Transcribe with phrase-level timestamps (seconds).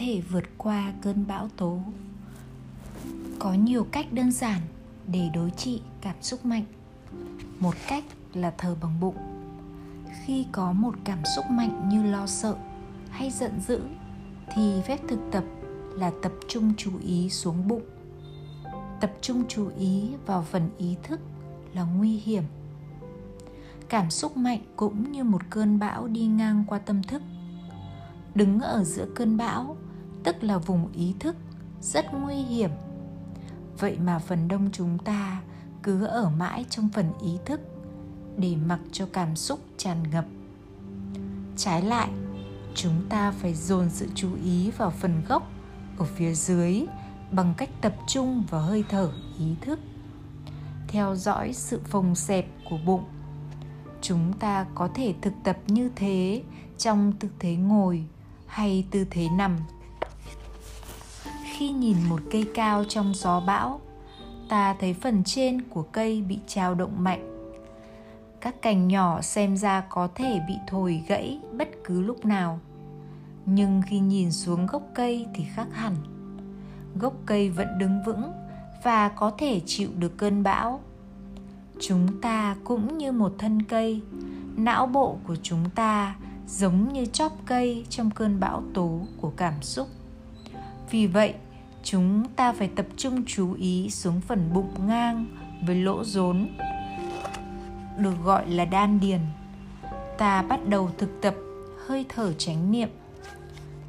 [0.00, 1.78] thể vượt qua cơn bão tố.
[3.38, 4.60] Có nhiều cách đơn giản
[5.06, 6.64] để đối trị cảm xúc mạnh.
[7.58, 9.16] Một cách là thở bằng bụng.
[10.24, 12.56] Khi có một cảm xúc mạnh như lo sợ
[13.10, 13.80] hay giận dữ,
[14.54, 15.44] thì phép thực tập
[15.94, 17.84] là tập trung chú ý xuống bụng.
[19.00, 21.20] Tập trung chú ý vào phần ý thức
[21.74, 22.44] là nguy hiểm.
[23.88, 27.22] Cảm xúc mạnh cũng như một cơn bão đi ngang qua tâm thức.
[28.34, 29.76] Đứng ở giữa cơn bão
[30.24, 31.36] tức là vùng ý thức,
[31.80, 32.70] rất nguy hiểm.
[33.78, 35.42] Vậy mà phần đông chúng ta
[35.82, 37.60] cứ ở mãi trong phần ý thức
[38.36, 40.24] để mặc cho cảm xúc tràn ngập.
[41.56, 42.10] Trái lại,
[42.74, 45.50] chúng ta phải dồn sự chú ý vào phần gốc
[45.98, 46.86] ở phía dưới
[47.30, 49.80] bằng cách tập trung vào hơi thở ý thức.
[50.88, 53.04] Theo dõi sự phồng xẹp của bụng,
[54.00, 56.42] chúng ta có thể thực tập như thế
[56.78, 58.04] trong tư thế ngồi
[58.46, 59.56] hay tư thế nằm
[61.60, 63.80] khi nhìn một cây cao trong gió bão,
[64.48, 67.52] ta thấy phần trên của cây bị trao động mạnh.
[68.40, 72.60] Các cành nhỏ xem ra có thể bị thổi gãy bất cứ lúc nào.
[73.46, 75.94] Nhưng khi nhìn xuống gốc cây thì khác hẳn.
[77.00, 78.32] Gốc cây vẫn đứng vững
[78.84, 80.80] và có thể chịu được cơn bão.
[81.80, 84.00] Chúng ta cũng như một thân cây,
[84.56, 89.62] não bộ của chúng ta giống như chóp cây trong cơn bão tố của cảm
[89.62, 89.88] xúc.
[90.90, 91.34] Vì vậy
[91.82, 95.26] chúng ta phải tập trung chú ý xuống phần bụng ngang
[95.66, 96.48] với lỗ rốn,
[97.98, 99.20] được gọi là đan điền.
[100.18, 101.34] Ta bắt đầu thực tập
[101.86, 102.88] hơi thở chánh niệm.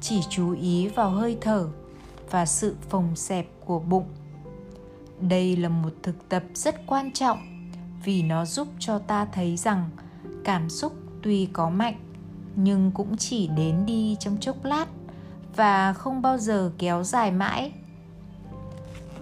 [0.00, 1.68] Chỉ chú ý vào hơi thở
[2.30, 4.06] và sự phồng xẹp của bụng.
[5.20, 7.38] Đây là một thực tập rất quan trọng
[8.04, 9.90] vì nó giúp cho ta thấy rằng
[10.44, 11.96] cảm xúc tuy có mạnh
[12.56, 14.86] nhưng cũng chỉ đến đi trong chốc lát
[15.58, 17.72] và không bao giờ kéo dài mãi.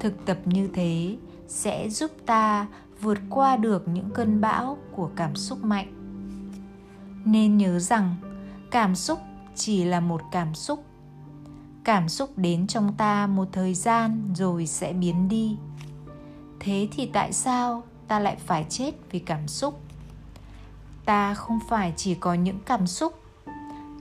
[0.00, 1.16] Thực tập như thế
[1.48, 2.66] sẽ giúp ta
[3.00, 5.92] vượt qua được những cơn bão của cảm xúc mạnh.
[7.24, 8.14] Nên nhớ rằng,
[8.70, 9.18] cảm xúc
[9.54, 10.84] chỉ là một cảm xúc.
[11.84, 15.56] Cảm xúc đến trong ta một thời gian rồi sẽ biến đi.
[16.60, 19.80] Thế thì tại sao ta lại phải chết vì cảm xúc?
[21.04, 23.20] Ta không phải chỉ có những cảm xúc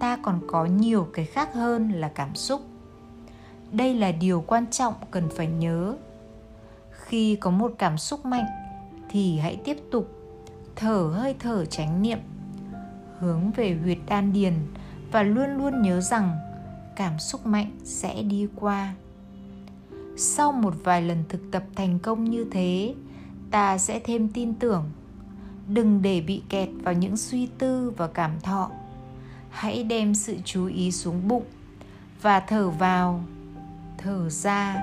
[0.00, 2.60] ta còn có nhiều cái khác hơn là cảm xúc.
[3.72, 5.96] Đây là điều quan trọng cần phải nhớ.
[6.90, 8.46] Khi có một cảm xúc mạnh,
[9.08, 10.08] thì hãy tiếp tục
[10.76, 12.18] thở hơi thở chánh niệm,
[13.18, 14.54] hướng về huyệt đan điền
[15.12, 16.36] và luôn luôn nhớ rằng
[16.96, 18.94] cảm xúc mạnh sẽ đi qua.
[20.16, 22.94] Sau một vài lần thực tập thành công như thế,
[23.50, 24.90] ta sẽ thêm tin tưởng.
[25.68, 28.70] Đừng để bị kẹt vào những suy tư và cảm thọ
[29.50, 31.44] hãy đem sự chú ý xuống bụng
[32.22, 33.24] và thở vào.
[33.98, 34.82] Thở ra,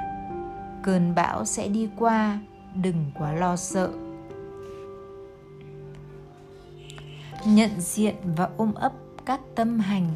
[0.84, 2.40] cơn bão sẽ đi qua,
[2.76, 3.92] đừng quá lo sợ.
[7.46, 8.94] Nhận diện và ôm ấp
[9.26, 10.08] các tâm hành.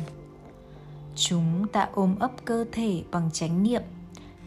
[1.15, 3.81] Chúng ta ôm ấp cơ thể bằng chánh niệm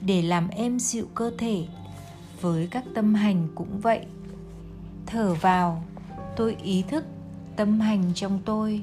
[0.00, 1.64] để làm êm dịu cơ thể
[2.40, 4.06] với các tâm hành cũng vậy.
[5.06, 5.84] Thở vào,
[6.36, 7.04] tôi ý thức
[7.56, 8.82] tâm hành trong tôi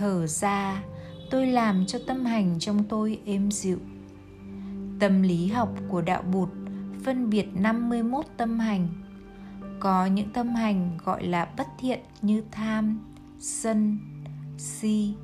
[0.00, 0.82] thở ra,
[1.30, 3.78] tôi làm cho tâm hành trong tôi êm dịu.
[5.00, 6.48] Tâm lý học của đạo bụt
[7.04, 8.88] phân biệt 51 tâm hành.
[9.80, 13.00] Có những tâm hành gọi là bất thiện như tham,
[13.38, 13.98] sân,
[14.58, 15.14] si.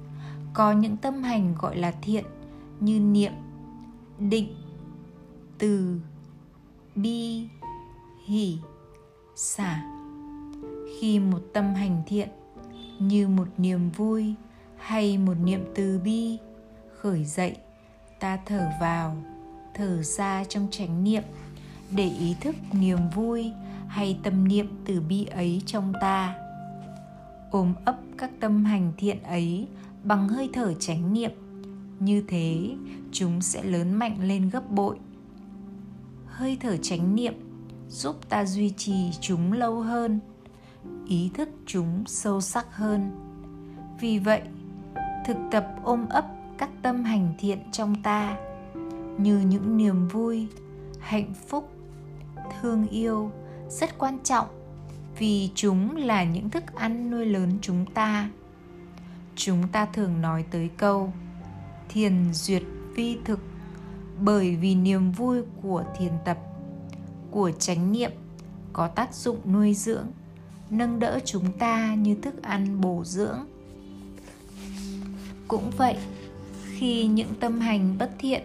[0.54, 2.24] Có những tâm hành gọi là thiện
[2.80, 3.32] như niệm,
[4.18, 4.48] định,
[5.58, 6.00] từ,
[6.94, 7.48] bi,
[8.26, 8.58] hỷ,
[9.36, 9.82] xả.
[11.00, 12.28] Khi một tâm hành thiện
[12.98, 14.34] như một niềm vui
[14.86, 16.38] hay một niệm từ bi,
[16.96, 17.56] khởi dậy,
[18.20, 19.16] ta thở vào,
[19.74, 21.22] thở ra trong chánh niệm,
[21.90, 23.52] để ý thức niềm vui
[23.88, 26.34] hay tâm niệm từ bi ấy trong ta.
[27.50, 29.66] Ôm ấp các tâm hành thiện ấy
[30.04, 31.32] bằng hơi thở chánh niệm,
[31.98, 32.70] như thế
[33.12, 34.96] chúng sẽ lớn mạnh lên gấp bội.
[36.26, 37.34] Hơi thở chánh niệm
[37.88, 40.20] giúp ta duy trì chúng lâu hơn,
[41.08, 43.10] ý thức chúng sâu sắc hơn.
[44.00, 44.42] Vì vậy
[45.26, 46.24] thực tập ôm ấp
[46.58, 48.36] các tâm hành thiện trong ta.
[49.18, 50.48] Như những niềm vui,
[51.00, 51.70] hạnh phúc,
[52.60, 53.30] thương yêu
[53.68, 54.46] rất quan trọng,
[55.18, 58.30] vì chúng là những thức ăn nuôi lớn chúng ta.
[59.36, 61.12] Chúng ta thường nói tới câu
[61.88, 62.62] thiền duyệt
[62.94, 63.40] vi thực
[64.20, 66.38] bởi vì niềm vui của thiền tập,
[67.30, 68.10] của chánh niệm
[68.72, 70.06] có tác dụng nuôi dưỡng,
[70.70, 73.38] nâng đỡ chúng ta như thức ăn bổ dưỡng
[75.48, 75.96] cũng vậy,
[76.72, 78.42] khi những tâm hành bất thiện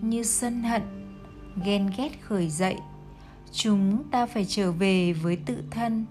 [0.00, 0.82] như sân hận,
[1.64, 2.76] ghen ghét khởi dậy,
[3.52, 6.06] chúng ta phải trở về với tự thân,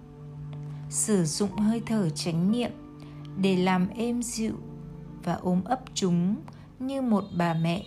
[0.89, 2.72] sử dụng hơi thở chánh niệm
[3.42, 4.54] để làm êm dịu
[5.24, 6.36] và ôm ấp chúng
[6.80, 7.84] như một bà mẹ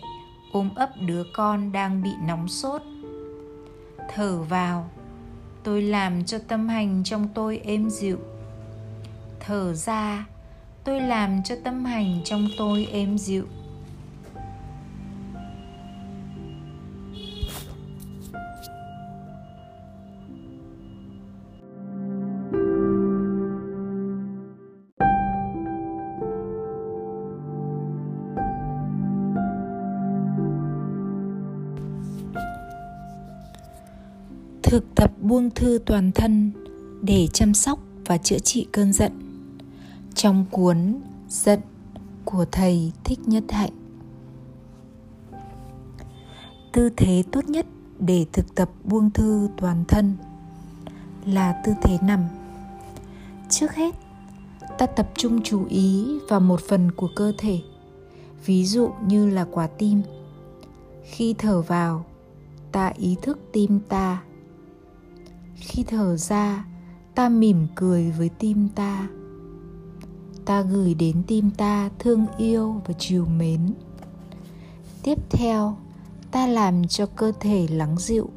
[0.51, 2.81] ôm ấp đứa con đang bị nóng sốt.
[4.15, 4.89] Thở vào,
[5.63, 8.17] tôi làm cho tâm hành trong tôi êm dịu.
[9.39, 10.25] Thở ra
[10.83, 13.45] tôi làm cho tâm hành trong tôi êm dịu.
[34.63, 36.51] Thực tập buông thư toàn thân
[37.01, 39.30] để chăm sóc và chữa trị cơn giận
[40.15, 41.59] trong cuốn giận
[42.25, 43.73] của thầy thích nhất hạnh.
[46.71, 47.65] Tư thế tốt nhất
[47.99, 50.15] để thực tập buông thư toàn thân
[51.25, 52.23] là tư thế nằm.
[53.49, 53.95] Trước hết,
[54.77, 57.59] ta tập trung chú ý vào một phần của cơ thể,
[58.45, 60.01] ví dụ như là quả tim.
[61.03, 62.05] Khi thở vào,
[62.71, 64.23] ta ý thức tim ta.
[65.55, 66.65] Khi thở ra,
[67.15, 69.07] ta mỉm cười với tim ta
[70.45, 73.73] ta gửi đến tim ta thương yêu và chiều mến.
[75.03, 75.77] Tiếp theo,
[76.31, 78.29] ta làm cho cơ thể lắng dịu.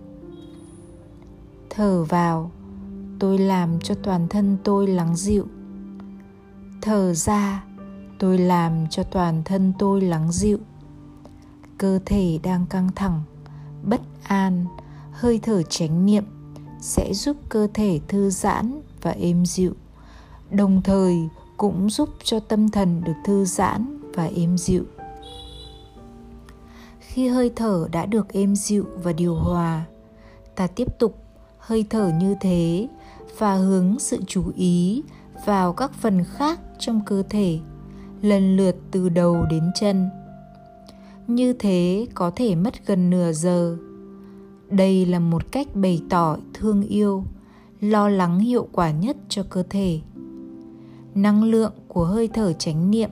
[1.70, 2.50] Thở vào,
[3.18, 5.46] tôi làm cho toàn thân tôi lắng dịu.
[6.82, 7.64] Thở ra,
[8.18, 10.58] tôi làm cho toàn thân tôi lắng dịu.
[11.78, 13.22] Cơ thể đang căng thẳng,
[13.82, 14.64] bất an,
[15.12, 16.24] hơi thở chánh niệm
[16.80, 19.74] sẽ giúp cơ thể thư giãn và êm dịu.
[20.50, 24.84] Đồng thời cũng giúp cho tâm thần được thư giãn và êm dịu.
[27.00, 29.84] Khi hơi thở đã được êm dịu và điều hòa,
[30.54, 31.24] ta tiếp tục
[31.58, 32.88] hơi thở như thế
[33.38, 35.02] và hướng sự chú ý
[35.44, 37.58] vào các phần khác trong cơ thể
[38.22, 40.10] lần lượt từ đầu đến chân.
[41.26, 43.76] Như thế có thể mất gần nửa giờ.
[44.68, 47.24] Đây là một cách bày tỏ thương yêu,
[47.80, 50.00] lo lắng hiệu quả nhất cho cơ thể
[51.14, 53.11] năng lượng của hơi thở chánh niệm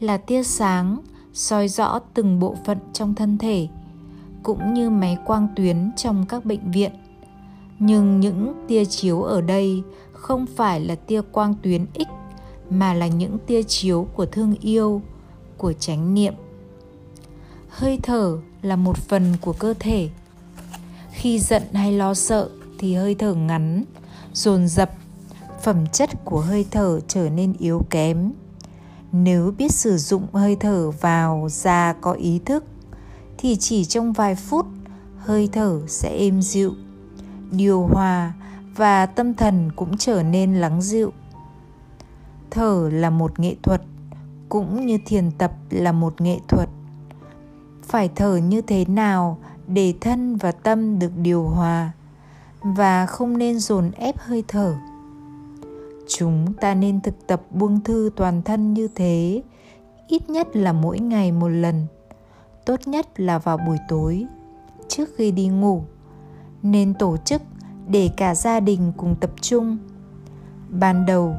[0.00, 0.98] là tia sáng
[1.32, 3.68] soi rõ từng bộ phận trong thân thể,
[4.42, 6.92] cũng như máy quang tuyến trong các bệnh viện.
[7.78, 9.82] Nhưng những tia chiếu ở đây
[10.12, 12.02] không phải là tia quang tuyến x,
[12.70, 15.02] mà là những tia chiếu của thương yêu,
[15.56, 16.34] của chánh niệm.
[17.68, 20.08] Hơi thở là một phần của cơ thể.
[21.12, 22.48] Khi giận hay lo sợ
[22.78, 23.84] thì hơi thở ngắn,
[24.32, 24.90] dồn dập
[25.68, 28.32] phẩm chất của hơi thở trở nên yếu kém.
[29.12, 32.64] Nếu biết sử dụng hơi thở vào ra có ý thức,
[33.38, 34.66] thì chỉ trong vài phút,
[35.18, 36.72] hơi thở sẽ êm dịu,
[37.50, 38.32] điều hòa
[38.76, 41.12] và tâm thần cũng trở nên lắng dịu.
[42.50, 43.82] Thở là một nghệ thuật,
[44.48, 46.68] cũng như thiền tập là một nghệ thuật.
[47.82, 51.92] Phải thở như thế nào để thân và tâm được điều hòa
[52.62, 54.74] và không nên dồn ép hơi thở?
[56.08, 59.42] Chúng ta nên thực tập buông thư toàn thân như thế.
[60.08, 61.86] Ít nhất là mỗi ngày một lần.
[62.64, 64.26] Tốt nhất là vào buổi tối,
[64.88, 65.82] trước khi đi ngủ.
[66.62, 67.42] Nên tổ chức
[67.88, 69.78] để cả gia đình cùng tập trung.
[70.68, 71.34] Ban đầu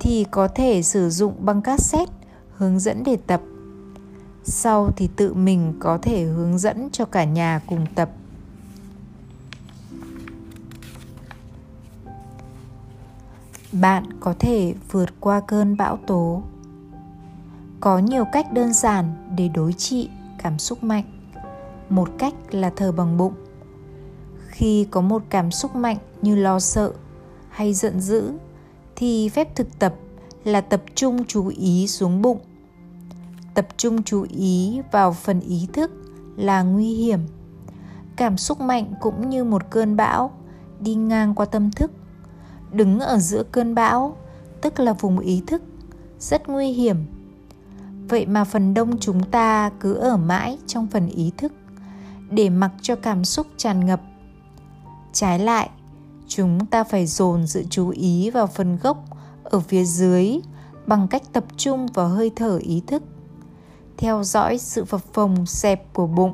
[0.00, 2.12] thì có thể sử dụng băng cassette
[2.56, 3.42] hướng dẫn để tập.
[4.44, 8.10] Sau thì tự mình có thể hướng dẫn cho cả nhà cùng tập.
[13.80, 16.42] Bạn có thể vượt qua cơn bão tố.
[17.80, 20.08] Có nhiều cách đơn giản để đối trị
[20.42, 21.04] cảm xúc mạnh.
[21.88, 23.34] Một cách là thở bằng bụng.
[24.46, 26.92] Khi có một cảm xúc mạnh như lo sợ
[27.48, 28.32] hay giận dữ,
[28.96, 29.94] thì phép thực tập
[30.44, 32.38] là tập trung chú ý xuống bụng.
[33.54, 35.90] Tập trung chú ý vào phần ý thức
[36.36, 37.20] là nguy hiểm.
[38.16, 40.30] Cảm xúc mạnh cũng như một cơn bão
[40.80, 41.90] đi ngang qua tâm thức
[42.74, 44.16] đứng ở giữa cơn bão,
[44.60, 45.62] tức là vùng ý thức,
[46.18, 46.96] rất nguy hiểm.
[48.08, 51.52] Vậy mà phần đông chúng ta cứ ở mãi trong phần ý thức,
[52.30, 54.00] để mặc cho cảm xúc tràn ngập.
[55.12, 55.70] Trái lại,
[56.28, 59.04] chúng ta phải dồn sự chú ý vào phần gốc
[59.44, 60.40] ở phía dưới
[60.86, 63.02] bằng cách tập trung vào hơi thở ý thức,
[63.96, 66.32] theo dõi sự phập phồng xẹp của bụng.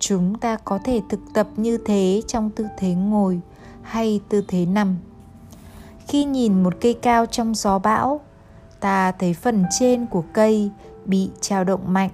[0.00, 3.40] Chúng ta có thể thực tập như thế trong tư thế ngồi
[3.82, 4.96] hay tư thế nằm
[6.08, 8.20] khi nhìn một cây cao trong gió bão,
[8.80, 10.70] ta thấy phần trên của cây
[11.04, 12.10] bị trao động mạnh.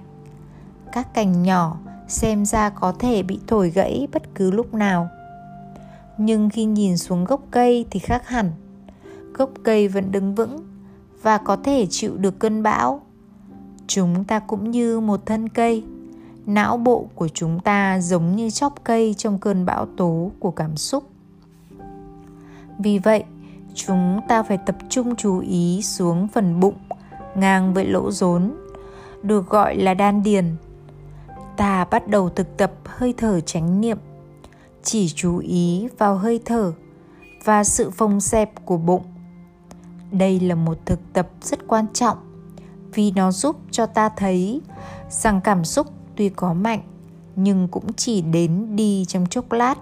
[0.91, 5.09] Các cành nhỏ xem ra có thể bị thổi gãy bất cứ lúc nào.
[6.17, 8.51] Nhưng khi nhìn xuống gốc cây thì khác hẳn.
[9.33, 10.59] Gốc cây vẫn đứng vững
[11.21, 13.01] và có thể chịu được cơn bão.
[13.87, 15.83] Chúng ta cũng như một thân cây.
[16.45, 20.77] Não bộ của chúng ta giống như chóp cây trong cơn bão tố của cảm
[20.77, 21.03] xúc.
[22.79, 23.23] Vì vậy
[23.75, 26.77] chúng ta phải tập trung chú ý xuống phần bụng,
[27.35, 28.53] ngang với lỗ rốn,
[29.23, 30.55] được gọi là đan điền.
[31.57, 33.97] Ta bắt đầu thực tập hơi thở chánh niệm.
[34.83, 36.73] Chỉ chú ý vào hơi thở
[37.43, 39.03] và sự phồng xẹp của bụng.
[40.11, 42.17] Đây là một thực tập rất quan trọng
[42.93, 44.61] vì nó giúp cho ta thấy
[45.09, 46.81] rằng cảm xúc tuy có mạnh
[47.35, 49.75] nhưng cũng chỉ đến đi trong chốc lát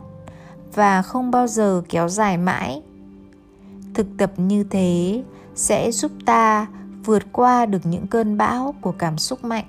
[0.73, 2.81] và không bao giờ kéo dài mãi
[3.93, 5.23] thực tập như thế
[5.55, 6.67] sẽ giúp ta
[7.05, 9.65] vượt qua được những cơn bão của cảm xúc mạnh.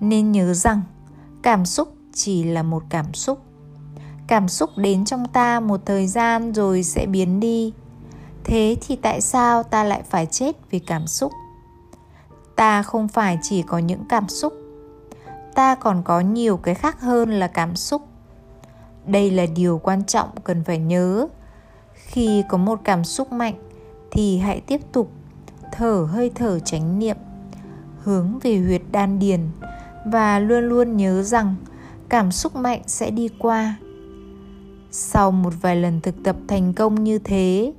[0.00, 0.82] Nên nhớ rằng,
[1.42, 3.38] cảm xúc chỉ là một cảm xúc.
[4.26, 7.72] Cảm xúc đến trong ta một thời gian rồi sẽ biến đi.
[8.44, 11.32] Thế thì tại sao ta lại phải chết vì cảm xúc?
[12.56, 14.52] Ta không phải chỉ có những cảm xúc.
[15.54, 18.02] Ta còn có nhiều cái khác hơn là cảm xúc.
[19.06, 21.26] Đây là điều quan trọng cần phải nhớ
[22.16, 23.54] khi có một cảm xúc mạnh
[24.10, 25.12] thì hãy tiếp tục
[25.72, 27.16] thở hơi thở chánh niệm,
[28.02, 29.40] hướng về huyệt đan điền
[30.06, 31.54] và luôn luôn nhớ rằng
[32.08, 33.76] cảm xúc mạnh sẽ đi qua.
[34.90, 37.72] Sau một vài lần thực tập thành công như thế,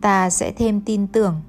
[0.00, 1.40] ta sẽ thêm tin tưởng.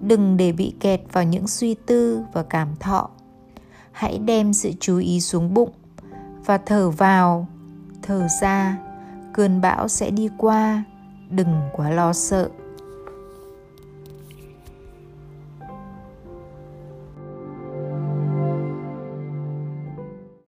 [0.00, 3.10] Đừng để bị kẹt vào những suy tư và cảm thọ.
[3.92, 5.70] Hãy đem sự chú ý xuống bụng
[6.44, 7.46] và thở vào,
[8.02, 8.78] thở ra,
[9.32, 10.84] cơn bão sẽ đi qua
[11.32, 12.48] đừng quá lo sợ.